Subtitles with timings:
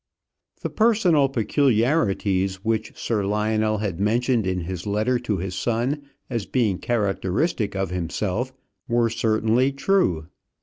[0.63, 6.47] The personal peculiarities which Sir Lionel had mentioned in his letter to his son as
[6.47, 8.51] being characteristic of himself
[8.87, 10.25] were certainly true.